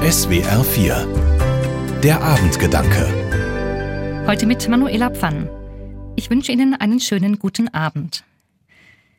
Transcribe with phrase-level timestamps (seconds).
[0.00, 5.50] SWR 4 Der Abendgedanke Heute mit Manuela Pfann.
[6.16, 8.24] Ich wünsche Ihnen einen schönen guten Abend.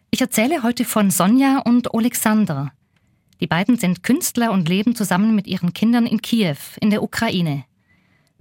[0.09, 2.73] Ich erzähle heute von Sonja und Alexander.
[3.41, 7.63] Die beiden sind Künstler und leben zusammen mit ihren Kindern in Kiew, in der Ukraine.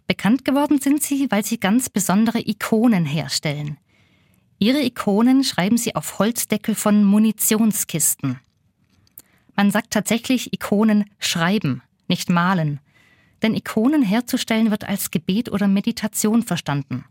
[0.06, 3.76] Bekannt geworden sind sie, weil sie ganz besondere Ikonen herstellen.
[4.58, 8.40] Ihre Ikonen schreiben sie auf Holzdeckel von Munitionskisten.
[9.56, 12.80] Man sagt tatsächlich Ikonen schreiben, nicht malen.
[13.42, 17.06] Denn Ikonen herzustellen wird als Gebet oder Meditation verstanden.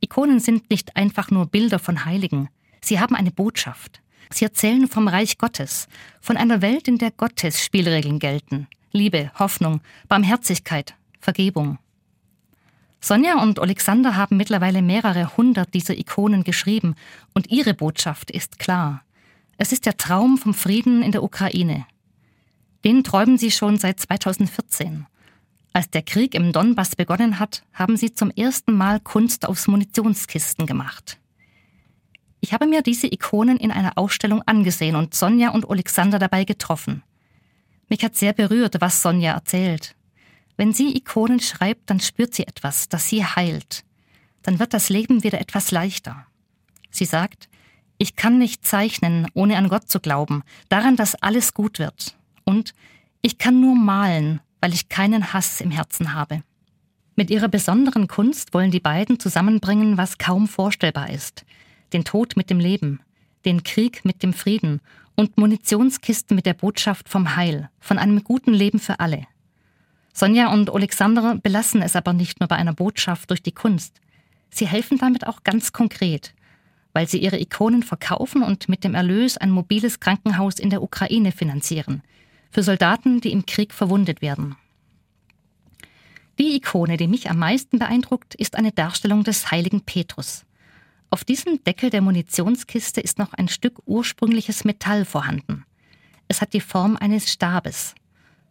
[0.00, 2.48] Ikonen sind nicht einfach nur Bilder von Heiligen.
[2.80, 4.00] Sie haben eine Botschaft.
[4.30, 5.88] Sie erzählen vom Reich Gottes,
[6.20, 8.68] von einer Welt, in der Gottes Spielregeln gelten.
[8.92, 11.78] Liebe, Hoffnung, Barmherzigkeit, Vergebung.
[13.00, 16.94] Sonja und Alexander haben mittlerweile mehrere hundert dieser Ikonen geschrieben
[17.34, 19.02] und ihre Botschaft ist klar.
[19.58, 21.86] Es ist der Traum vom Frieden in der Ukraine.
[22.84, 25.06] Den träumen sie schon seit 2014.
[25.72, 30.66] Als der Krieg im Donbass begonnen hat, haben sie zum ersten Mal Kunst aus Munitionskisten
[30.66, 31.18] gemacht.
[32.40, 37.02] Ich habe mir diese Ikonen in einer Ausstellung angesehen und Sonja und Alexander dabei getroffen.
[37.88, 39.96] Mich hat sehr berührt, was Sonja erzählt.
[40.56, 43.84] Wenn sie Ikonen schreibt, dann spürt sie etwas, das sie heilt.
[44.42, 46.26] Dann wird das Leben wieder etwas leichter.
[46.90, 47.48] Sie sagt,
[47.96, 52.14] ich kann nicht zeichnen, ohne an Gott zu glauben, daran, dass alles gut wird.
[52.44, 52.74] Und
[53.22, 56.42] ich kann nur malen, weil ich keinen Hass im Herzen habe.
[57.16, 61.44] Mit ihrer besonderen Kunst wollen die beiden zusammenbringen, was kaum vorstellbar ist.
[61.92, 63.00] Den Tod mit dem Leben,
[63.44, 64.80] den Krieg mit dem Frieden
[65.14, 69.26] und Munitionskisten mit der Botschaft vom Heil, von einem guten Leben für alle.
[70.12, 74.00] Sonja und Alexander belassen es aber nicht nur bei einer Botschaft durch die Kunst.
[74.50, 76.34] Sie helfen damit auch ganz konkret,
[76.92, 81.32] weil sie ihre Ikonen verkaufen und mit dem Erlös ein mobiles Krankenhaus in der Ukraine
[81.32, 82.02] finanzieren–
[82.54, 84.54] für Soldaten, die im Krieg verwundet werden.
[86.38, 90.44] Die Ikone, die mich am meisten beeindruckt, ist eine Darstellung des heiligen Petrus.
[91.10, 95.64] Auf diesem Deckel der Munitionskiste ist noch ein Stück ursprüngliches Metall vorhanden.
[96.28, 97.96] Es hat die Form eines Stabes.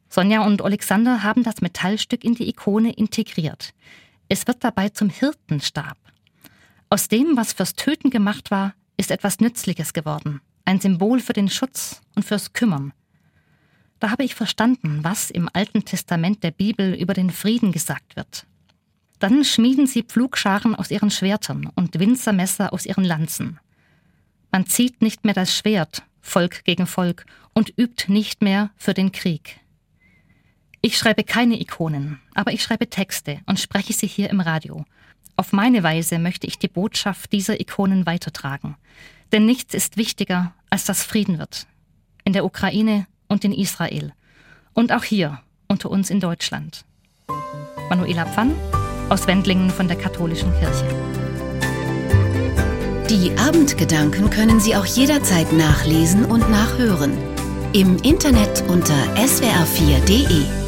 [0.09, 3.73] Sonja und Alexander haben das Metallstück in die Ikone integriert.
[4.28, 5.97] Es wird dabei zum Hirtenstab.
[6.89, 10.41] Aus dem, was fürs Töten gemacht war, ist etwas Nützliches geworden.
[10.66, 12.91] Ein Symbol für den Schutz und fürs Kümmern.
[14.03, 18.46] Da habe ich verstanden, was im Alten Testament der Bibel über den Frieden gesagt wird.
[19.19, 23.62] Dann schmieden sie Pflugscharen aus ihren Schwertern und Winzermesser aus ihren Lanzen.
[24.52, 29.14] Man zieht nicht mehr das Schwert, Volk gegen Volk, und übt nicht mehr für den
[29.14, 29.62] Krieg.
[30.81, 34.84] Ich schreibe keine Ikonen, aber ich schreibe Texte und spreche sie hier im Radio.
[35.38, 38.75] Auf meine Weise möchte ich die Botschaft dieser Ikonen weitertragen.
[39.31, 41.68] Denn nichts ist wichtiger, als dass Frieden wird.
[42.25, 44.13] In der Ukraine und in Israel.
[44.73, 46.85] Und auch hier unter uns in Deutschland.
[47.89, 48.55] Manuela Pfann
[49.09, 50.88] aus Wendlingen von der Katholischen Kirche.
[53.09, 57.17] Die Abendgedanken können Sie auch jederzeit nachlesen und nachhören.
[57.73, 60.62] Im Internet unter swr4.de.